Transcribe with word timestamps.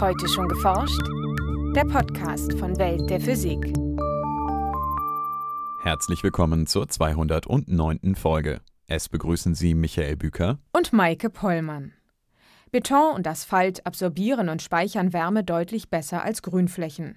Heute 0.00 0.28
schon 0.28 0.48
geforscht? 0.48 1.00
Der 1.76 1.84
Podcast 1.84 2.58
von 2.58 2.76
Welt 2.78 3.08
der 3.08 3.20
Physik. 3.20 3.72
Herzlich 5.82 6.24
willkommen 6.24 6.66
zur 6.66 6.88
209. 6.88 8.16
Folge. 8.16 8.60
Es 8.88 9.08
begrüßen 9.08 9.54
Sie 9.54 9.74
Michael 9.74 10.16
Büker 10.16 10.58
und 10.72 10.92
Maike 10.92 11.30
Pollmann. 11.30 11.92
Beton 12.72 13.14
und 13.14 13.28
Asphalt 13.28 13.86
absorbieren 13.86 14.48
und 14.48 14.62
speichern 14.62 15.12
Wärme 15.12 15.44
deutlich 15.44 15.90
besser 15.90 16.24
als 16.24 16.42
Grünflächen. 16.42 17.16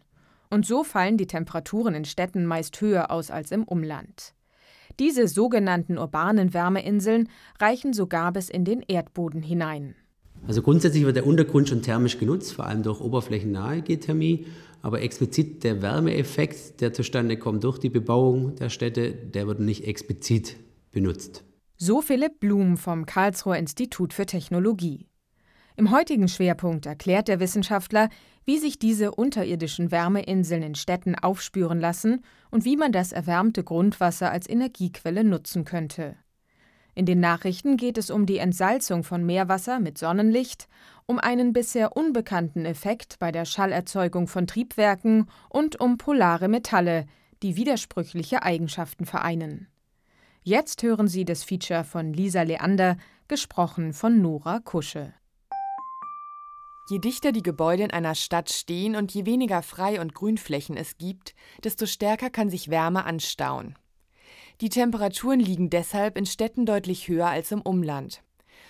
Und 0.51 0.67
so 0.67 0.83
fallen 0.83 1.17
die 1.17 1.27
Temperaturen 1.27 1.95
in 1.95 2.05
Städten 2.05 2.45
meist 2.45 2.79
höher 2.79 3.09
aus 3.09 3.31
als 3.31 3.51
im 3.51 3.63
Umland. 3.63 4.35
Diese 4.99 5.27
sogenannten 5.27 5.97
urbanen 5.97 6.53
Wärmeinseln 6.53 7.29
reichen 7.59 7.93
sogar 7.93 8.31
bis 8.31 8.49
in 8.49 8.65
den 8.65 8.81
Erdboden 8.81 9.41
hinein. 9.41 9.95
Also 10.47 10.61
grundsätzlich 10.61 11.05
wird 11.05 11.17
der 11.17 11.27
Untergrund 11.27 11.67
schon 11.67 11.81
thermisch 11.81 12.17
genutzt, 12.17 12.53
vor 12.53 12.65
allem 12.65 12.81
durch 12.81 13.01
oberflächennahe 13.01 13.81
Geothermie. 13.81 14.47
Aber 14.81 15.01
explizit 15.01 15.63
der 15.63 15.81
Wärmeeffekt, 15.81 16.79
der 16.79 16.93
zustande 16.93 17.37
kommt 17.37 17.63
durch 17.65 17.79
die 17.79 17.89
Bebauung 17.89 18.55
der 18.55 18.69
Städte, 18.69 19.11
der 19.11 19.47
wird 19.47 19.59
nicht 19.59 19.83
explizit 19.85 20.55
benutzt. 20.91 21.43
So 21.75 22.01
Philipp 22.01 22.39
Blum 22.39 22.77
vom 22.77 23.05
Karlsruher 23.05 23.57
Institut 23.57 24.13
für 24.13 24.25
Technologie. 24.25 25.07
Im 25.75 25.91
heutigen 25.91 26.27
Schwerpunkt 26.27 26.85
erklärt 26.85 27.27
der 27.27 27.39
Wissenschaftler, 27.39 28.09
wie 28.45 28.57
sich 28.57 28.79
diese 28.79 29.11
unterirdischen 29.11 29.91
Wärmeinseln 29.91 30.63
in 30.63 30.75
Städten 30.75 31.13
aufspüren 31.15 31.79
lassen 31.79 32.23
und 32.49 32.65
wie 32.65 32.77
man 32.77 32.91
das 32.91 33.11
erwärmte 33.11 33.63
Grundwasser 33.63 34.31
als 34.31 34.49
Energiequelle 34.49 35.23
nutzen 35.23 35.65
könnte. 35.65 36.15
In 36.97 37.05
den 37.05 37.19
Nachrichten 37.19 37.77
geht 37.77 37.99
es 37.99 38.09
um 38.09 38.25
die 38.25 38.39
Entsalzung 38.39 39.03
von 39.03 39.23
Meerwasser 39.23 39.79
mit 39.79 39.99
Sonnenlicht, 39.99 40.67
um 41.05 41.19
einen 41.19 41.53
bisher 41.53 41.95
unbekannten 41.95 42.65
Effekt 42.65 43.19
bei 43.19 43.31
der 43.31 43.45
Schallerzeugung 43.45 44.27
von 44.27 44.47
Triebwerken 44.47 45.29
und 45.47 45.79
um 45.79 45.99
polare 45.99 46.47
Metalle, 46.47 47.05
die 47.43 47.55
widersprüchliche 47.55 48.41
Eigenschaften 48.41 49.05
vereinen. 49.05 49.67
Jetzt 50.41 50.81
hören 50.81 51.07
Sie 51.07 51.23
das 51.23 51.43
Feature 51.43 51.83
von 51.83 52.13
Lisa 52.13 52.41
Leander, 52.41 52.97
gesprochen 53.27 53.93
von 53.93 54.19
Nora 54.19 54.59
Kusche. 54.59 55.13
Je 56.89 56.97
dichter 56.97 57.31
die 57.31 57.43
Gebäude 57.43 57.83
in 57.83 57.91
einer 57.91 58.15
Stadt 58.15 58.49
stehen 58.49 58.95
und 58.95 59.13
je 59.13 59.27
weniger 59.27 59.61
Frei- 59.61 60.01
und 60.01 60.15
Grünflächen 60.15 60.75
es 60.75 60.97
gibt, 60.97 61.35
desto 61.63 61.85
stärker 61.85 62.31
kann 62.31 62.49
sich 62.49 62.71
Wärme 62.71 63.05
anstauen. 63.05 63.75
Die 64.59 64.69
Temperaturen 64.69 65.39
liegen 65.39 65.69
deshalb 65.69 66.17
in 66.17 66.25
Städten 66.25 66.65
deutlich 66.65 67.07
höher 67.07 67.27
als 67.27 67.51
im 67.51 67.61
Umland. 67.61 68.23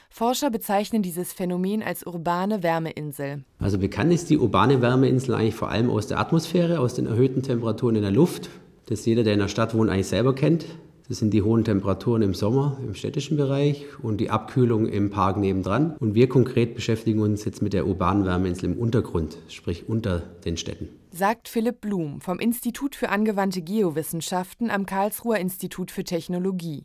Forscher 0.10 0.50
bezeichnen 0.50 1.02
dieses 1.02 1.32
Phänomen 1.32 1.82
als 1.82 2.06
urbane 2.06 2.62
Wärmeinsel. 2.62 3.46
Also 3.60 3.78
bekannt 3.78 4.12
ist 4.12 4.30
die 4.30 4.38
urbane 4.38 4.82
Wärmeinsel 4.82 5.34
eigentlich 5.34 5.56
vor 5.56 5.70
allem 5.70 5.90
aus 5.90 6.08
der 6.08 6.20
Atmosphäre, 6.20 6.82
aus 6.82 6.96
den 6.96 7.08
erhöhten 7.08 7.42
Temperaturen 7.42 7.96
in 7.96 8.02
der 8.02 8.12
Luft, 8.12 8.50
das 8.88 9.06
jeder, 9.06 9.24
der 9.24 9.36
in 9.36 9.40
der 9.40 9.48
Stadt 9.48 9.74
wohnt, 9.74 9.90
eigentlich 9.90 10.08
selber 10.08 10.36
kennt. 10.36 10.66
Das 11.08 11.20
sind 11.20 11.34
die 11.34 11.42
hohen 11.42 11.64
Temperaturen 11.64 12.22
im 12.22 12.34
Sommer 12.34 12.78
im 12.84 12.94
städtischen 12.94 13.38
Bereich 13.38 13.86
und 14.02 14.18
die 14.18 14.30
Abkühlung 14.30 14.88
im 14.88 15.10
Park 15.10 15.38
nebendran. 15.38 15.96
Und 15.98 16.16
wir 16.16 16.28
konkret 16.28 16.76
beschäftigen 16.76 17.22
uns 17.22 17.46
jetzt 17.46 17.62
mit 17.62 17.72
der 17.72 17.88
urbanen 17.88 18.26
Wärmeinsel 18.26 18.72
im 18.72 18.78
Untergrund, 18.78 19.38
sprich 19.48 19.88
unter 19.88 20.20
den 20.44 20.58
Städten. 20.58 20.90
Sagt 21.12 21.48
Philipp 21.48 21.80
Blum 21.80 22.20
vom 22.20 22.40
Institut 22.40 22.96
für 22.96 23.08
angewandte 23.08 23.62
Geowissenschaften 23.62 24.70
am 24.70 24.86
Karlsruher 24.86 25.38
Institut 25.38 25.92
für 25.92 26.04
Technologie. 26.04 26.84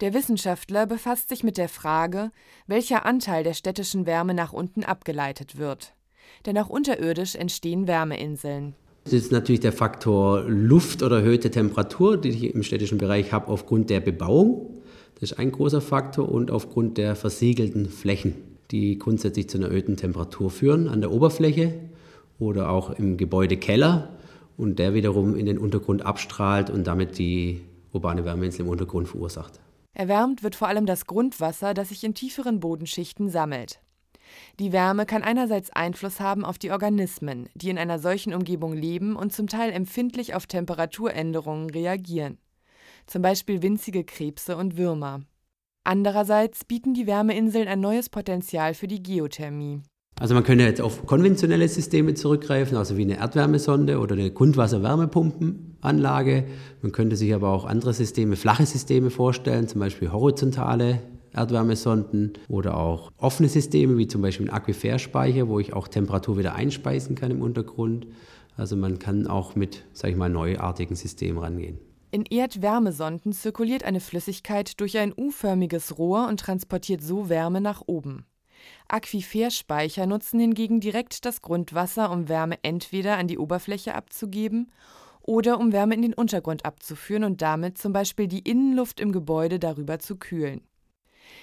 Der 0.00 0.14
Wissenschaftler 0.14 0.86
befasst 0.86 1.28
sich 1.28 1.42
mit 1.42 1.56
der 1.56 1.68
Frage, 1.68 2.30
welcher 2.68 3.04
Anteil 3.04 3.42
der 3.42 3.54
städtischen 3.54 4.06
Wärme 4.06 4.34
nach 4.34 4.52
unten 4.52 4.84
abgeleitet 4.84 5.58
wird. 5.58 5.94
Denn 6.46 6.56
auch 6.56 6.68
unterirdisch 6.68 7.34
entstehen 7.34 7.88
Wärmeinseln. 7.88 8.74
Das 9.04 9.12
ist 9.14 9.32
natürlich 9.32 9.60
der 9.60 9.72
Faktor 9.72 10.44
Luft 10.46 11.02
oder 11.02 11.18
erhöhte 11.18 11.50
Temperatur, 11.50 12.16
die 12.16 12.28
ich 12.28 12.54
im 12.54 12.62
städtischen 12.62 12.98
Bereich 12.98 13.32
habe 13.32 13.48
aufgrund 13.48 13.90
der 13.90 14.00
Bebauung. 14.00 14.82
Das 15.14 15.32
ist 15.32 15.38
ein 15.38 15.52
großer 15.52 15.80
Faktor 15.80 16.28
und 16.28 16.50
aufgrund 16.50 16.98
der 16.98 17.16
versiegelten 17.16 17.88
Flächen, 17.88 18.34
die 18.70 18.98
grundsätzlich 18.98 19.48
zu 19.48 19.58
einer 19.58 19.68
erhöhten 19.68 19.96
Temperatur 19.96 20.50
führen 20.50 20.88
an 20.88 21.00
der 21.00 21.10
Oberfläche 21.10 21.74
oder 22.38 22.70
auch 22.70 22.90
im 22.90 23.16
Gebäudekeller 23.16 24.10
und 24.56 24.78
der 24.78 24.94
wiederum 24.94 25.34
in 25.34 25.46
den 25.46 25.58
Untergrund 25.58 26.04
abstrahlt 26.04 26.70
und 26.70 26.86
damit 26.86 27.18
die 27.18 27.62
urbane 27.92 28.24
Wärmeinsel 28.24 28.64
im 28.64 28.70
Untergrund 28.70 29.08
verursacht. 29.08 29.60
Erwärmt 29.92 30.42
wird 30.42 30.54
vor 30.54 30.68
allem 30.68 30.86
das 30.86 31.06
Grundwasser, 31.06 31.74
das 31.74 31.88
sich 31.88 32.04
in 32.04 32.14
tieferen 32.14 32.60
Bodenschichten 32.60 33.28
sammelt. 33.28 33.80
Die 34.58 34.72
Wärme 34.72 35.06
kann 35.06 35.22
einerseits 35.22 35.70
Einfluss 35.70 36.20
haben 36.20 36.44
auf 36.44 36.58
die 36.58 36.70
Organismen, 36.70 37.48
die 37.54 37.70
in 37.70 37.78
einer 37.78 37.98
solchen 37.98 38.34
Umgebung 38.34 38.74
leben 38.74 39.16
und 39.16 39.32
zum 39.32 39.46
Teil 39.46 39.72
empfindlich 39.72 40.34
auf 40.34 40.46
Temperaturänderungen 40.46 41.70
reagieren, 41.70 42.38
zum 43.06 43.22
Beispiel 43.22 43.62
winzige 43.62 44.04
Krebse 44.04 44.56
und 44.56 44.76
Würmer. 44.76 45.22
Andererseits 45.84 46.64
bieten 46.64 46.94
die 46.94 47.06
Wärmeinseln 47.06 47.68
ein 47.68 47.80
neues 47.80 48.10
Potenzial 48.10 48.74
für 48.74 48.86
die 48.86 49.02
Geothermie. 49.02 49.82
Also 50.20 50.34
man 50.34 50.44
könnte 50.44 50.64
jetzt 50.64 50.82
auf 50.82 51.06
konventionelle 51.06 51.66
Systeme 51.66 52.12
zurückgreifen, 52.12 52.76
also 52.76 52.98
wie 52.98 53.02
eine 53.02 53.16
Erdwärmesonde 53.16 53.98
oder 53.98 54.14
eine 54.14 54.30
Grundwasserwärmepumpenanlage. 54.30 56.44
Man 56.82 56.92
könnte 56.92 57.16
sich 57.16 57.34
aber 57.34 57.48
auch 57.48 57.64
andere 57.64 57.94
Systeme, 57.94 58.36
flache 58.36 58.66
Systeme 58.66 59.08
vorstellen, 59.08 59.66
zum 59.66 59.80
Beispiel 59.80 60.12
horizontale 60.12 61.00
Erdwärmesonden 61.32 62.32
oder 62.48 62.76
auch 62.76 63.10
offene 63.16 63.48
Systeme, 63.48 63.96
wie 63.98 64.08
zum 64.08 64.22
Beispiel 64.22 64.48
ein 64.48 64.54
Aquiferspeicher, 64.54 65.48
wo 65.48 65.60
ich 65.60 65.72
auch 65.72 65.88
Temperatur 65.88 66.38
wieder 66.38 66.54
einspeisen 66.54 67.14
kann 67.14 67.30
im 67.30 67.42
Untergrund. 67.42 68.06
Also 68.56 68.76
man 68.76 68.98
kann 68.98 69.26
auch 69.26 69.54
mit, 69.54 69.84
sage 69.92 70.12
ich 70.12 70.18
mal, 70.18 70.28
neuartigen 70.28 70.96
Systemen 70.96 71.38
rangehen. 71.38 71.78
In 72.12 72.24
Erdwärmesonden 72.24 73.32
zirkuliert 73.32 73.84
eine 73.84 74.00
Flüssigkeit 74.00 74.80
durch 74.80 74.98
ein 74.98 75.14
U-förmiges 75.16 75.96
Rohr 75.96 76.26
und 76.28 76.40
transportiert 76.40 77.02
so 77.02 77.28
Wärme 77.28 77.60
nach 77.60 77.82
oben. 77.86 78.26
Aquiferspeicher 78.88 80.06
nutzen 80.06 80.40
hingegen 80.40 80.80
direkt 80.80 81.24
das 81.24 81.40
Grundwasser, 81.40 82.10
um 82.10 82.28
Wärme 82.28 82.58
entweder 82.62 83.16
an 83.16 83.28
die 83.28 83.38
Oberfläche 83.38 83.94
abzugeben 83.94 84.70
oder 85.22 85.60
um 85.60 85.72
Wärme 85.72 85.94
in 85.94 86.02
den 86.02 86.14
Untergrund 86.14 86.64
abzuführen 86.64 87.24
und 87.24 87.42
damit 87.42 87.78
zum 87.78 87.92
Beispiel 87.92 88.26
die 88.26 88.40
Innenluft 88.40 89.00
im 89.00 89.12
Gebäude 89.12 89.58
darüber 89.58 90.00
zu 90.00 90.16
kühlen. 90.16 90.62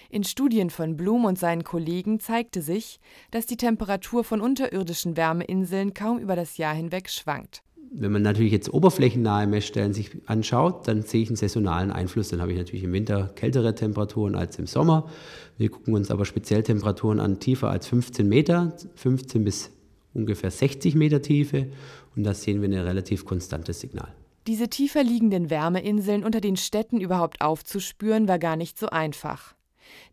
In 0.10 0.24
Studien 0.24 0.70
von 0.70 0.96
Blum 0.98 1.26
und 1.26 1.38
seinen 1.38 1.64
Kollegen 1.64 2.20
zeigte 2.20 2.62
sich, 2.62 3.00
dass 3.32 3.46
die 3.46 3.58
Temperatur 3.58 4.24
von 4.24 4.42
unterirdischen 4.42 5.18
Wärmeinseln 5.18 5.94
kaum 5.94 6.20
über 6.20 6.36
das 6.36 6.58
Jahr 6.58 6.74
hinweg 6.74 7.10
schwankt. 7.10 7.62
Wenn 7.92 8.12
man 8.12 8.22
natürlich 8.22 8.52
jetzt 8.52 8.74
oberflächennahe 8.74 9.48
Messstellen 9.48 9.94
sich 9.94 10.12
anschaut, 10.26 10.88
dann 10.88 11.04
sehe 11.04 11.22
ich 11.22 11.30
einen 11.30 11.38
saisonalen 11.38 11.92
Einfluss. 11.92 12.30
Dann 12.30 12.42
habe 12.42 12.52
ich 12.52 12.58
natürlich 12.58 12.84
im 12.84 12.92
Winter 12.92 13.32
kältere 13.36 13.76
Temperaturen 13.76 14.36
als 14.36 14.60
im 14.60 14.68
Sommer. 14.68 15.10
Wir 15.58 15.70
gucken 15.70 15.94
uns 15.94 16.12
aber 16.12 16.26
speziell 16.26 16.64
Temperaturen 16.64 17.20
an 17.20 17.40
tiefer 17.40 17.70
als 17.70 17.88
15 17.88 18.28
Meter, 18.28 18.76
15 18.96 19.44
bis 19.44 19.72
ungefähr 20.14 20.52
60 20.52 20.96
Meter 20.96 21.22
Tiefe. 21.22 21.68
Und 22.16 22.24
da 22.24 22.34
sehen 22.34 22.62
wir 22.62 22.68
ein 22.68 22.74
relativ 22.74 23.26
konstantes 23.26 23.80
Signal. 23.80 24.14
Diese 24.48 24.70
tiefer 24.70 25.04
liegenden 25.04 25.50
Wärmeinseln 25.50 26.24
unter 26.24 26.42
den 26.42 26.58
Städten 26.58 27.00
überhaupt 27.00 27.42
aufzuspüren, 27.42 28.28
war 28.28 28.40
gar 28.40 28.56
nicht 28.56 28.78
so 28.78 28.88
einfach 28.88 29.57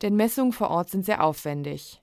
denn 0.03 0.17
Messungen 0.17 0.53
vor 0.53 0.71
Ort 0.71 0.91
sind 0.91 1.05
sehr 1.05 1.23
aufwendig. 1.23 2.03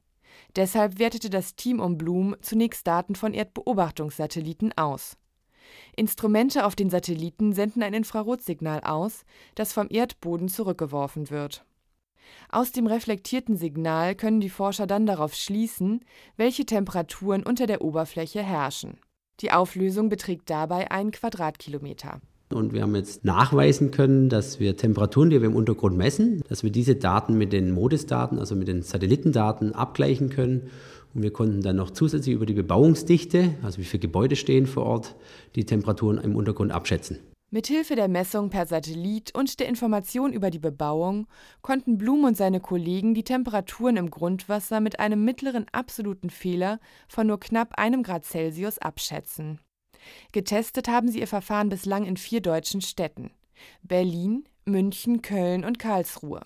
Deshalb 0.55 0.99
wertete 0.99 1.29
das 1.29 1.55
Team 1.55 1.79
um 1.79 1.97
Blum 1.97 2.35
zunächst 2.41 2.85
Daten 2.87 3.15
von 3.15 3.33
Erdbeobachtungssatelliten 3.33 4.77
aus. 4.77 5.17
Instrumente 5.95 6.65
auf 6.65 6.75
den 6.75 6.89
Satelliten 6.89 7.53
senden 7.53 7.83
ein 7.83 7.93
Infrarotsignal 7.93 8.81
aus, 8.81 9.23
das 9.55 9.73
vom 9.73 9.87
Erdboden 9.89 10.49
zurückgeworfen 10.49 11.29
wird. 11.29 11.65
Aus 12.49 12.71
dem 12.71 12.87
reflektierten 12.87 13.57
Signal 13.57 14.15
können 14.15 14.41
die 14.41 14.49
Forscher 14.49 14.87
dann 14.87 15.05
darauf 15.05 15.33
schließen, 15.33 16.03
welche 16.37 16.65
Temperaturen 16.65 17.43
unter 17.43 17.67
der 17.67 17.81
Oberfläche 17.81 18.43
herrschen. 18.43 18.99
Die 19.39 19.51
Auflösung 19.51 20.09
beträgt 20.09 20.49
dabei 20.49 20.91
ein 20.91 21.11
Quadratkilometer. 21.11 22.21
Und 22.53 22.73
wir 22.73 22.81
haben 22.81 22.95
jetzt 22.95 23.25
nachweisen 23.25 23.91
können, 23.91 24.29
dass 24.29 24.59
wir 24.59 24.77
Temperaturen, 24.77 25.29
die 25.29 25.41
wir 25.41 25.47
im 25.47 25.55
Untergrund 25.55 25.97
messen, 25.97 26.41
dass 26.49 26.63
wir 26.63 26.71
diese 26.71 26.95
Daten 26.95 27.37
mit 27.37 27.53
den 27.53 27.71
MODIS-Daten, 27.71 28.39
also 28.39 28.55
mit 28.55 28.67
den 28.67 28.81
Satellitendaten 28.81 29.73
abgleichen 29.73 30.29
können. 30.29 30.69
Und 31.13 31.23
wir 31.23 31.31
konnten 31.31 31.61
dann 31.61 31.75
noch 31.75 31.91
zusätzlich 31.91 32.35
über 32.35 32.45
die 32.45 32.53
Bebauungsdichte, 32.53 33.55
also 33.61 33.79
wie 33.79 33.83
viele 33.83 34.01
Gebäude 34.01 34.35
stehen 34.35 34.65
vor 34.65 34.85
Ort, 34.85 35.15
die 35.55 35.65
Temperaturen 35.65 36.17
im 36.17 36.35
Untergrund 36.35 36.71
abschätzen. 36.71 37.19
Mithilfe 37.53 37.95
der 37.95 38.07
Messung 38.07 38.49
per 38.49 38.65
Satellit 38.65 39.35
und 39.35 39.59
der 39.59 39.67
Information 39.67 40.31
über 40.31 40.49
die 40.51 40.59
Bebauung 40.59 41.27
konnten 41.61 41.97
Blum 41.97 42.23
und 42.23 42.37
seine 42.37 42.61
Kollegen 42.61 43.13
die 43.13 43.25
Temperaturen 43.25 43.97
im 43.97 44.09
Grundwasser 44.09 44.79
mit 44.79 45.01
einem 45.01 45.25
mittleren 45.25 45.65
absoluten 45.73 46.29
Fehler 46.29 46.79
von 47.09 47.27
nur 47.27 47.41
knapp 47.41 47.77
einem 47.77 48.03
Grad 48.03 48.23
Celsius 48.23 48.77
abschätzen. 48.77 49.59
Getestet 50.31 50.87
haben 50.87 51.09
sie 51.09 51.19
ihr 51.19 51.27
Verfahren 51.27 51.69
bislang 51.69 52.05
in 52.05 52.17
vier 52.17 52.41
deutschen 52.41 52.81
Städten: 52.81 53.31
Berlin, 53.83 54.45
München, 54.65 55.21
Köln 55.21 55.65
und 55.65 55.79
Karlsruhe. 55.79 56.41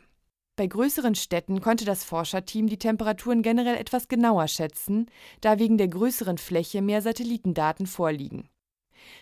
Bei 0.58 0.68
größeren 0.68 1.16
Städten 1.16 1.60
konnte 1.60 1.84
das 1.84 2.06
Forscherteam 2.06 2.68
die 2.68 2.78
Temperaturen 2.78 3.42
generell 3.42 3.76
etwas 3.76 4.08
genauer 4.08 4.48
schätzen, 4.48 5.08
da 5.42 5.60
wegen 5.60 5.78
der 5.78 5.90
größeren 5.90 6.38
Fläche 6.38 6.82
mehr 6.82 7.02
Satellitendaten 7.02 7.88
vorliegen. 7.88 8.48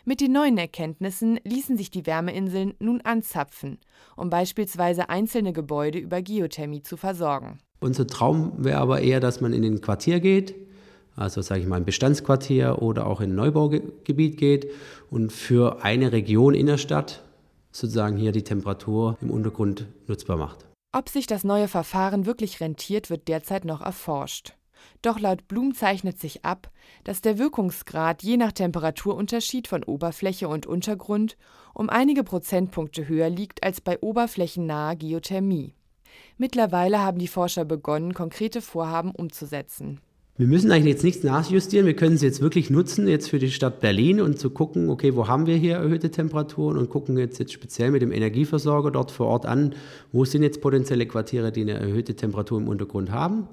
Mit 0.06 0.22
den 0.22 0.32
neuen 0.32 0.58
Erkenntnissen 0.58 1.40
ließen 1.44 1.76
sich 1.76 1.90
die 1.90 2.06
Wärmeinseln 2.06 2.76
nun 2.80 3.02
anzapfen, 3.02 3.80
um 4.16 4.30
beispielsweise 4.30 5.10
einzelne 5.10 5.54
Gebäude 5.54 5.98
über 5.98 6.22
Geothermie 6.22 6.84
zu 6.84 6.98
versorgen. 6.98 7.60
Unser 7.80 8.08
Traum 8.08 8.54
wäre 8.64 8.80
aber 8.80 9.02
eher, 9.02 9.20
dass 9.20 9.42
man 9.42 9.54
in 9.54 9.64
ein 9.66 9.82
Quartier 9.82 10.20
geht, 10.20 10.56
also 11.16 11.42
sage 11.42 11.62
ich 11.62 11.68
mal 11.68 11.78
ein 11.78 11.86
Bestandsquartier 11.86 12.82
oder 12.82 13.08
auch 13.08 13.22
in 13.22 13.32
ein 13.32 13.36
Neubaugebiet 13.36 14.38
geht 14.38 14.72
und 15.10 15.32
für 15.32 15.84
eine 15.84 16.12
Region 16.12 16.54
in 16.54 16.66
der 16.66 16.78
Stadt 16.78 17.24
sozusagen 17.72 18.18
hier 18.18 18.32
die 18.32 18.44
Temperatur 18.44 19.18
im 19.22 19.32
Untergrund 19.32 19.88
nutzbar 20.08 20.38
macht. 20.38 20.66
Ob 20.92 21.10
sich 21.10 21.26
das 21.26 21.44
neue 21.44 21.68
Verfahren 21.68 22.26
wirklich 22.26 22.60
rentiert, 22.62 23.10
wird 23.10 23.28
derzeit 23.28 23.66
noch 23.66 23.82
erforscht. 23.82 24.54
Doch 25.02 25.20
laut 25.20 25.48
Blum 25.48 25.74
zeichnet 25.74 26.20
sich 26.20 26.46
ab, 26.46 26.70
dass 27.04 27.22
der 27.22 27.38
Wirkungsgrad 27.38 28.22
je 28.22 28.38
nach 28.38 28.52
Temperaturunterschied 28.52 29.68
von 29.68 29.84
Oberfläche 29.84 30.48
und 30.48 30.66
Untergrund 30.66 31.38
um 31.74 31.90
einige 31.90 32.24
Prozentpunkte 32.24 33.08
höher 33.08 33.30
liegt 33.30 33.64
als 33.64 33.82
bei 33.82 34.00
oberflächennaher 34.00 34.96
Geothermie. 34.96 35.74
Mittlerweile 36.38 37.00
haben 37.00 37.18
die 37.18 37.28
Forscher 37.28 37.66
begonnen, 37.66 38.14
konkrete 38.14 38.62
Vorhaben 38.62 39.12
umzusetzen. 39.12 40.00
Wir 40.36 40.48
müssen 40.48 40.72
eigentlich 40.72 40.96
jetzt 40.96 41.04
nichts 41.04 41.24
nachjustieren. 41.24 41.86
Wir 41.86 41.96
können 41.96 42.16
es 42.16 42.24
jetzt 42.24 42.42
wirklich 42.42 42.72
nutzen, 42.72 43.08
jetzt 43.08 43.30
für 43.30 43.38
die 43.38 43.52
Stadt 43.52 43.82
Berlin 43.82 44.20
und 44.20 44.40
zu 44.40 44.50
gucken, 44.50 44.90
okay, 44.90 45.16
wo 45.16 45.28
haben 45.28 45.46
wir 45.46 45.56
hier 45.58 45.76
erhöhte 45.76 46.10
Temperaturen 46.10 46.76
und 46.76 46.90
gucken 46.90 47.20
jetzt, 47.20 47.38
jetzt 47.38 47.54
speziell 47.54 47.92
mit 47.92 48.02
dem 48.02 48.12
Energieversorger 48.12 48.90
dort 48.90 49.12
vor 49.12 49.28
Ort 49.28 49.46
an, 49.46 49.76
wo 50.12 50.26
sind 50.26 50.42
jetzt 50.42 50.60
potenzielle 50.60 51.06
Quartiere, 51.06 51.52
die 51.52 51.62
eine 51.62 51.74
erhöhte 51.74 52.16
Temperatur 52.16 52.60
im 52.60 52.68
Untergrund 52.68 53.12
haben. 53.12 53.48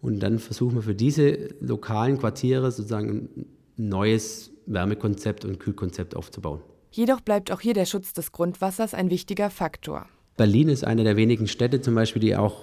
Und 0.00 0.20
dann 0.20 0.38
versuchen 0.38 0.76
wir 0.76 0.82
für 0.82 0.94
diese 0.94 1.48
lokalen 1.60 2.18
Quartiere 2.18 2.70
sozusagen 2.70 3.28
ein 3.36 3.46
neues 3.76 4.52
Wärmekonzept 4.66 5.44
und 5.44 5.58
Kühlkonzept 5.58 6.14
aufzubauen. 6.14 6.60
Jedoch 6.92 7.22
bleibt 7.22 7.50
auch 7.50 7.60
hier 7.60 7.74
der 7.74 7.86
Schutz 7.86 8.12
des 8.12 8.30
Grundwassers 8.30 8.94
ein 8.94 9.10
wichtiger 9.10 9.50
Faktor. 9.50 10.06
Berlin 10.36 10.68
ist 10.68 10.84
eine 10.84 11.02
der 11.02 11.16
wenigen 11.16 11.48
Städte 11.48 11.80
zum 11.80 11.96
Beispiel, 11.96 12.22
die 12.22 12.36
auch 12.36 12.62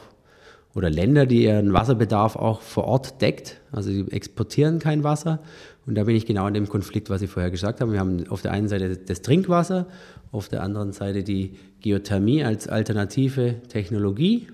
oder 0.77 0.91
Länder, 0.91 1.25
die 1.25 1.45
ihren 1.45 1.73
Wasserbedarf 1.73 2.35
auch 2.35 2.61
vor 2.61 2.83
Ort 2.83 3.19
deckt. 3.19 3.59
Also 3.71 3.89
sie 3.89 4.05
exportieren 4.11 4.77
kein 4.77 5.03
Wasser. 5.03 5.39
Und 5.87 5.95
da 5.95 6.03
bin 6.03 6.15
ich 6.15 6.27
genau 6.27 6.45
in 6.45 6.53
dem 6.53 6.69
Konflikt, 6.69 7.09
was 7.09 7.19
Sie 7.19 7.25
vorher 7.25 7.49
gesagt 7.49 7.81
haben. 7.81 7.91
Wir 7.93 7.99
haben 7.99 8.27
auf 8.29 8.43
der 8.43 8.51
einen 8.51 8.67
Seite 8.67 8.95
das 8.95 9.23
Trinkwasser, 9.23 9.87
auf 10.31 10.49
der 10.49 10.61
anderen 10.61 10.91
Seite 10.91 11.23
die 11.23 11.55
Geothermie 11.81 12.43
als 12.43 12.67
alternative 12.67 13.55
Technologie. 13.69 14.49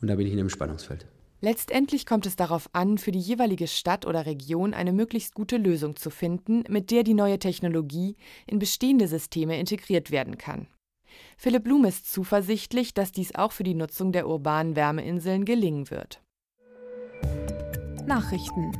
Und 0.00 0.08
da 0.08 0.16
bin 0.16 0.26
ich 0.26 0.32
in 0.32 0.40
einem 0.40 0.50
Spannungsfeld. 0.50 1.06
Letztendlich 1.40 2.04
kommt 2.04 2.26
es 2.26 2.34
darauf 2.34 2.68
an, 2.72 2.98
für 2.98 3.12
die 3.12 3.20
jeweilige 3.20 3.68
Stadt 3.68 4.06
oder 4.06 4.26
Region 4.26 4.74
eine 4.74 4.92
möglichst 4.92 5.34
gute 5.34 5.56
Lösung 5.56 5.94
zu 5.94 6.10
finden, 6.10 6.64
mit 6.68 6.90
der 6.90 7.04
die 7.04 7.14
neue 7.14 7.38
Technologie 7.38 8.16
in 8.48 8.58
bestehende 8.58 9.06
Systeme 9.06 9.60
integriert 9.60 10.10
werden 10.10 10.36
kann. 10.36 10.66
Philipp 11.36 11.64
Blum 11.64 11.84
ist 11.84 12.12
zuversichtlich, 12.12 12.94
dass 12.94 13.12
dies 13.12 13.34
auch 13.34 13.52
für 13.52 13.64
die 13.64 13.74
Nutzung 13.74 14.12
der 14.12 14.28
urbanen 14.28 14.76
Wärmeinseln 14.76 15.44
gelingen 15.44 15.90
wird. 15.90 16.22
Nachrichten 18.06 18.72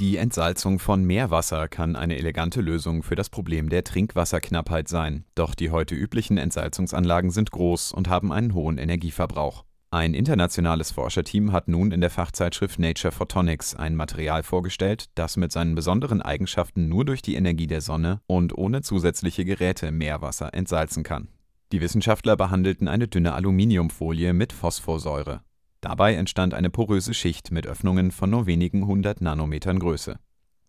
Die 0.00 0.16
Entsalzung 0.16 0.78
von 0.78 1.04
Meerwasser 1.04 1.68
kann 1.68 1.94
eine 1.94 2.16
elegante 2.16 2.60
Lösung 2.60 3.02
für 3.02 3.14
das 3.14 3.30
Problem 3.30 3.68
der 3.68 3.84
Trinkwasserknappheit 3.84 4.88
sein. 4.88 5.24
Doch 5.34 5.54
die 5.54 5.70
heute 5.70 5.94
üblichen 5.94 6.38
Entsalzungsanlagen 6.38 7.30
sind 7.30 7.52
groß 7.52 7.92
und 7.92 8.08
haben 8.08 8.32
einen 8.32 8.54
hohen 8.54 8.78
Energieverbrauch. 8.78 9.64
Ein 9.94 10.14
internationales 10.14 10.90
Forscherteam 10.90 11.52
hat 11.52 11.68
nun 11.68 11.92
in 11.92 12.00
der 12.00 12.08
Fachzeitschrift 12.08 12.78
Nature 12.78 13.12
Photonics 13.12 13.74
ein 13.74 13.94
Material 13.94 14.42
vorgestellt, 14.42 15.10
das 15.16 15.36
mit 15.36 15.52
seinen 15.52 15.74
besonderen 15.74 16.22
Eigenschaften 16.22 16.88
nur 16.88 17.04
durch 17.04 17.20
die 17.20 17.34
Energie 17.34 17.66
der 17.66 17.82
Sonne 17.82 18.22
und 18.26 18.56
ohne 18.56 18.80
zusätzliche 18.80 19.44
Geräte 19.44 19.92
Meerwasser 19.92 20.54
entsalzen 20.54 21.02
kann. 21.02 21.28
Die 21.72 21.82
Wissenschaftler 21.82 22.38
behandelten 22.38 22.88
eine 22.88 23.06
dünne 23.06 23.34
Aluminiumfolie 23.34 24.32
mit 24.32 24.54
Phosphorsäure. 24.54 25.42
Dabei 25.82 26.14
entstand 26.14 26.54
eine 26.54 26.70
poröse 26.70 27.12
Schicht 27.12 27.50
mit 27.50 27.66
Öffnungen 27.66 28.12
von 28.12 28.30
nur 28.30 28.46
wenigen 28.46 28.86
hundert 28.86 29.20
Nanometern 29.20 29.78
Größe. 29.78 30.18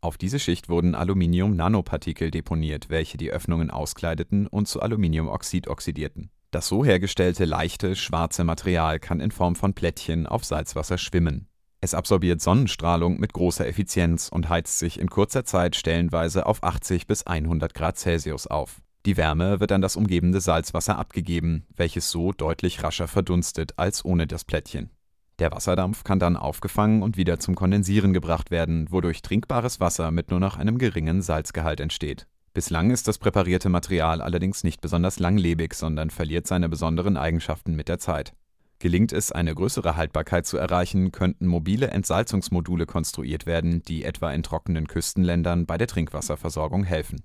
Auf 0.02 0.18
diese 0.18 0.38
Schicht 0.38 0.68
wurden 0.68 0.96
Aluminium-Nanopartikel 0.96 2.30
deponiert, 2.30 2.90
welche 2.90 3.18
die 3.18 3.31
Öffnungen 3.31 3.72
auskleideten 3.72 4.48
und 4.48 4.68
zu 4.68 4.81
Aluminiumoxid 4.81 5.70
oxidierten. 5.70 6.30
Das 6.54 6.68
so 6.68 6.86
hergestellte 6.86 7.46
leichte, 7.46 7.96
schwarze 7.96 8.44
Material 8.44 9.00
kann 9.00 9.20
in 9.20 9.32
Form 9.32 9.56
von 9.56 9.74
Plättchen 9.74 10.28
auf 10.28 10.46
Salzwasser 10.46 11.00
schwimmen. 11.00 11.48
Es 11.82 11.96
absorbiert 11.96 12.42
Sonnenstrahlung 12.42 13.20
mit 13.20 13.34
großer 13.34 13.68
Effizienz 13.68 14.30
und 14.30 14.50
heizt 14.50 14.78
sich 14.78 15.00
in 15.00 15.10
kurzer 15.10 15.46
Zeit 15.46 15.76
stellenweise 15.76 16.46
auf 16.46 16.64
80 16.64 17.08
bis 17.08 17.26
100 17.26 17.74
Grad 17.74 17.98
Celsius 17.98 18.46
auf. 18.46 18.84
Die 19.08 19.18
Wärme 19.18 19.62
wird 19.62 19.72
an 19.72 19.82
das 19.82 19.96
umgebende 19.96 20.42
Salzwasser 20.42 21.00
abgegeben, 21.00 21.66
welches 21.76 22.12
so 22.12 22.34
deutlich 22.34 22.84
rascher 22.84 23.08
verdunstet 23.08 23.74
als 23.78 24.06
ohne 24.06 24.28
das 24.28 24.46
Plättchen. 24.46 24.92
Der 25.40 25.52
Wasserdampf 25.52 26.04
kann 26.04 26.20
dann 26.20 26.38
aufgefangen 26.38 27.02
und 27.02 27.18
wieder 27.18 27.40
zum 27.40 27.56
Kondensieren 27.56 28.14
gebracht 28.14 28.52
werden, 28.52 28.92
wodurch 28.92 29.24
trinkbares 29.24 29.80
Wasser 29.80 30.12
mit 30.12 30.30
nur 30.30 30.40
noch 30.40 30.58
einem 30.58 30.78
geringen 30.78 31.24
Salzgehalt 31.24 31.80
entsteht. 31.80 32.28
Bislang 32.54 32.92
ist 32.92 33.08
das 33.08 33.18
präparierte 33.18 33.70
Material 33.70 34.22
allerdings 34.22 34.64
nicht 34.64 34.80
besonders 34.80 35.18
langlebig, 35.18 35.74
sondern 35.74 36.12
verliert 36.12 36.46
seine 36.46 36.70
besonderen 36.70 37.18
Eigenschaften 37.18 37.76
mit 37.76 37.88
der 37.90 37.98
Zeit. 37.98 38.34
Gelingt 38.78 39.12
es, 39.12 39.32
eine 39.32 39.56
größere 39.56 39.96
Haltbarkeit 39.96 40.46
zu 40.46 40.58
erreichen, 40.58 41.12
könnten 41.12 41.48
mobile 41.48 41.88
Entsalzungsmodule 41.88 42.86
konstruiert 42.86 43.48
werden, 43.48 43.82
die 43.82 44.04
etwa 44.04 44.32
in 44.32 44.44
trockenen 44.44 44.88
Küstenländern 44.88 45.66
bei 45.66 45.80
der 45.80 45.88
Trinkwasserversorgung 45.88 46.84
helfen. 46.84 47.24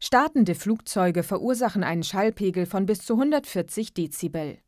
Startende 0.00 0.56
Flugzeuge 0.56 1.22
verursachen 1.22 1.84
einen 1.84 2.02
Schallpegel 2.02 2.66
von 2.66 2.84
bis 2.84 3.00
zu 3.04 3.14
140 3.14 3.94
Dezibel. 3.94 4.58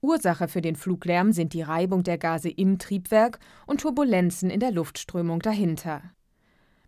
Ursache 0.00 0.46
für 0.46 0.62
den 0.62 0.76
Fluglärm 0.76 1.32
sind 1.32 1.54
die 1.54 1.62
Reibung 1.62 2.04
der 2.04 2.18
Gase 2.18 2.50
im 2.50 2.78
Triebwerk 2.78 3.40
und 3.66 3.80
Turbulenzen 3.80 4.48
in 4.48 4.60
der 4.60 4.70
Luftströmung 4.70 5.40
dahinter. 5.40 6.02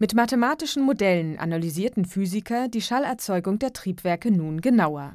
Mit 0.03 0.15
mathematischen 0.15 0.83
Modellen 0.83 1.39
analysierten 1.39 2.05
Physiker 2.05 2.67
die 2.67 2.83
Schallerzeugung 2.83 3.61
der 3.61 3.73
Triebwerke 3.73 4.33
nun 4.33 4.61
genauer. 4.61 5.13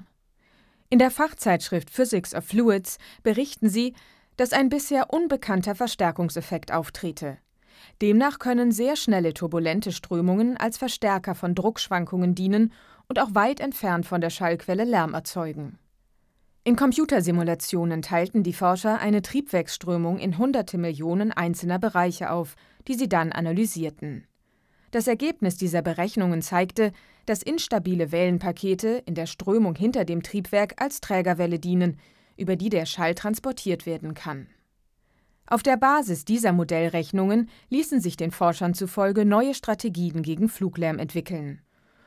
In 0.90 0.98
der 0.98 1.12
Fachzeitschrift 1.12 1.90
Physics 1.90 2.34
of 2.34 2.46
Fluids 2.46 2.98
berichten 3.22 3.68
sie, 3.68 3.94
dass 4.38 4.54
ein 4.54 4.70
bisher 4.70 5.12
unbekannter 5.12 5.76
Verstärkungseffekt 5.76 6.72
auftrete. 6.72 7.38
Demnach 8.02 8.40
können 8.40 8.72
sehr 8.72 8.96
schnelle 8.96 9.34
turbulente 9.34 9.92
Strömungen 9.92 10.56
als 10.56 10.78
Verstärker 10.78 11.36
von 11.36 11.54
Druckschwankungen 11.54 12.34
dienen 12.34 12.72
und 13.10 13.20
auch 13.20 13.36
weit 13.36 13.60
entfernt 13.60 14.06
von 14.06 14.22
der 14.22 14.30
Schallquelle 14.30 14.86
Lärm 14.86 15.14
erzeugen. 15.14 15.80
In 16.64 16.78
Computersimulationen 16.78 18.02
teilten 18.04 18.42
die 18.42 18.54
Forscher 18.54 19.00
eine 19.00 19.22
Triebwerksströmung 19.22 20.18
in 20.18 20.38
hunderte 20.38 20.78
Millionen 20.78 21.34
einzelner 21.34 21.78
Bereiche 21.78 22.32
auf, 22.32 22.56
die 22.88 22.94
sie 22.94 23.10
dann 23.10 23.34
analysierten. 23.34 24.26
Das 24.92 25.08
Ergebnis 25.08 25.58
dieser 25.58 25.82
Berechnungen 25.82 26.42
zeigte, 26.42 26.94
dass 27.26 27.44
instabile 27.44 28.12
Wellenpakete 28.12 29.04
in 29.06 29.16
der 29.16 29.26
Strömung 29.26 29.76
hinter 29.76 30.06
dem 30.06 30.24
Triebwerk 30.24 30.82
als 30.82 31.02
Trägerwelle 31.02 31.60
dienen, 31.60 32.00
über 32.38 32.56
die 32.56 32.70
der 32.70 32.86
Schall 32.86 33.16
transportiert 33.16 33.86
werden 33.86 34.14
kann. 34.14 34.48
Auf 35.46 35.64
der 35.64 35.78
Basis 35.78 36.26
dieser 36.26 36.52
Modellrechnungen 36.52 37.50
ließen 37.70 38.02
sich 38.02 38.18
den 38.18 38.32
Forschern 38.32 38.74
zufolge 38.74 39.26
neue 39.26 39.54
Strategien 39.54 40.22
gegen 40.22 40.50
Fluglärm 40.50 41.00
entwickeln. 41.00 41.62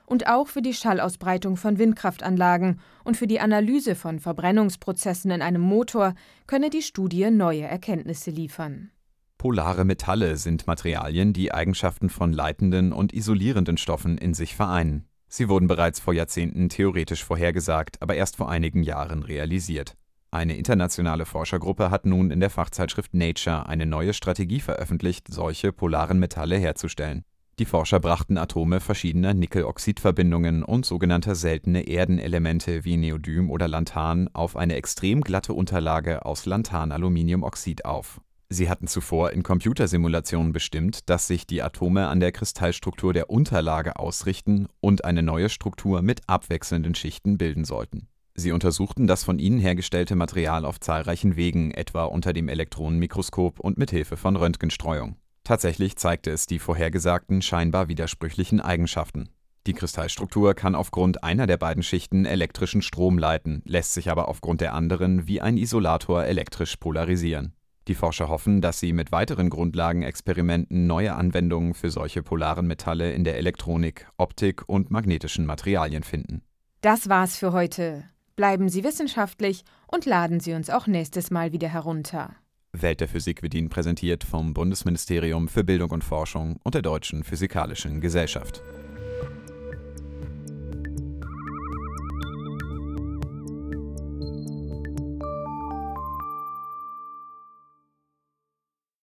Und 0.07 0.27
auch 0.27 0.49
für 0.49 0.61
die 0.61 0.75
Schallausbreitung 0.75 1.57
von 1.57 1.79
Windkraftanlagen 1.79 2.81
und 3.05 3.17
für 3.17 3.27
die 3.27 3.41
Analyse 3.41 3.95
von 3.95 4.19
Verbrennungsprozessen 4.19 5.31
in 5.31 5.41
einem 5.41 5.63
Motor 5.63 6.15
könne 6.47 6.69
die 6.69 6.83
Studie 6.83 7.31
neue 7.31 7.63
Erkenntnisse 7.63 8.31
liefern. 8.31 8.91
Polare 9.41 9.87
Metalle 9.87 10.37
sind 10.37 10.67
Materialien, 10.67 11.33
die 11.33 11.51
Eigenschaften 11.51 12.11
von 12.11 12.31
leitenden 12.31 12.93
und 12.93 13.15
isolierenden 13.15 13.79
Stoffen 13.79 14.19
in 14.19 14.35
sich 14.35 14.55
vereinen. 14.55 15.09
Sie 15.29 15.49
wurden 15.49 15.67
bereits 15.67 15.99
vor 15.99 16.13
Jahrzehnten 16.13 16.69
theoretisch 16.69 17.25
vorhergesagt, 17.25 18.03
aber 18.03 18.17
erst 18.17 18.37
vor 18.37 18.51
einigen 18.51 18.83
Jahren 18.83 19.23
realisiert. 19.23 19.97
Eine 20.31 20.59
internationale 20.59 21.25
Forschergruppe 21.25 21.91
hat 21.91 22.05
nun 22.05 22.31
in 22.31 22.41
der 22.41 22.51
Fachzeitschrift 22.51 23.15
Nature 23.15 23.67
eine 23.67 23.87
neue 23.87 24.13
Strategie 24.13 24.61
veröffentlicht, 24.61 25.33
solche 25.33 25.73
polaren 25.73 26.19
Metalle 26.19 26.59
herzustellen. 26.59 27.25
Die 27.59 27.65
Forscher 27.65 27.99
brachten 27.99 28.37
Atome 28.37 28.79
verschiedener 28.79 29.33
Nickeloxidverbindungen 29.33 30.63
und 30.63 30.85
sogenannter 30.85 31.35
seltene 31.35 31.89
Erdenelemente 31.89 32.85
wie 32.85 32.99
Neodym 32.99 33.49
oder 33.49 33.69
Lanthan 33.69 34.29
auf 34.35 34.55
eine 34.55 34.75
extrem 34.75 35.23
glatte 35.23 35.55
Unterlage 35.55 36.27
aus 36.27 36.45
Lanthanaluminiumoxid 36.45 37.87
auf. 37.87 38.21
Sie 38.53 38.69
hatten 38.69 38.89
zuvor 38.89 39.31
in 39.31 39.45
Computersimulationen 39.45 40.53
bestimmt, 40.53 41.09
dass 41.09 41.29
sich 41.29 41.47
die 41.47 41.63
Atome 41.63 42.09
an 42.09 42.19
der 42.19 42.33
Kristallstruktur 42.33 43.13
der 43.13 43.31
Unterlage 43.31 43.97
ausrichten 43.97 44.67
und 44.81 45.05
eine 45.05 45.23
neue 45.23 45.49
Struktur 45.49 46.03
mit 46.03 46.23
abwechselnden 46.27 46.97
Schichten 46.97 47.39
bilden 47.39 47.65
sollten. 47.65 48.09
Sie 48.35 48.51
untersuchten 48.51 49.07
das 49.07 49.23
von 49.23 49.39
ihnen 49.39 49.61
hergestellte 49.61 50.17
Material 50.17 50.65
auf 50.65 50.81
zahlreichen 50.81 51.37
Wegen, 51.37 51.71
etwa 51.71 52.05
unter 52.05 52.33
dem 52.33 52.49
Elektronenmikroskop 52.49 53.61
und 53.61 53.79
mit 53.79 53.93
Hilfe 53.93 54.17
von 54.17 54.35
Röntgenstreuung. 54.35 55.15
Tatsächlich 55.45 55.97
zeigte 55.97 56.33
es 56.33 56.47
die 56.47 56.59
vorhergesagten 56.59 57.43
scheinbar 57.43 57.87
widersprüchlichen 57.87 58.61
Eigenschaften. 58.61 59.29
Die 59.69 59.75
Kristallstruktur 59.75 60.55
kann 60.55 60.75
aufgrund 60.75 61.23
einer 61.23 61.47
der 61.47 61.57
beiden 61.57 61.85
Schichten 61.85 62.25
elektrischen 62.25 62.83
Strom 62.83 63.17
leiten, 63.17 63.63
lässt 63.65 63.95
sich 63.95 64.11
aber 64.11 64.27
aufgrund 64.27 64.61
der 64.61 64.75
anderen 64.75 65.29
wie 65.29 65.41
ein 65.41 65.57
Isolator 65.57 66.25
elektrisch 66.25 66.77
polarisieren. 66.77 67.55
Die 67.91 67.97
Forscher 67.97 68.29
hoffen, 68.29 68.61
dass 68.61 68.79
sie 68.79 68.93
mit 68.93 69.11
weiteren 69.11 69.51
Grundlagenexperimenten 69.51 70.87
neue 70.87 71.17
Anwendungen 71.17 71.75
für 71.75 71.91
solche 71.91 72.23
polaren 72.23 72.69
Metalle 72.69 73.11
in 73.11 73.25
der 73.25 73.37
Elektronik, 73.37 74.07
Optik 74.17 74.63
und 74.69 74.93
magnetischen 74.93 75.45
Materialien 75.45 76.05
finden. 76.05 76.43
Das 76.83 77.09
war's 77.09 77.37
für 77.37 77.53
heute. 77.53 78.05
Bleiben 78.37 78.69
Sie 78.69 78.85
wissenschaftlich 78.85 79.65
und 79.89 80.07
laden 80.07 80.39
Sie 80.39 80.55
uns 80.55 80.71
auch 80.71 80.87
nächstes 80.87 81.33
Mal 81.33 81.51
wieder 81.51 81.67
herunter. 81.67 82.37
Welt 82.73 83.01
der 83.01 83.09
Physik 83.09 83.43
wird 83.43 83.55
Ihnen 83.55 83.71
präsentiert 83.71 84.23
vom 84.23 84.55
Bundesministerium 84.55 85.49
für 85.49 85.65
Bildung 85.65 85.91
und 85.91 86.05
Forschung 86.05 86.61
und 86.63 86.77
der 86.77 86.83
Deutschen 86.83 87.25
Physikalischen 87.25 88.01
Gesellschaft. 88.01 88.63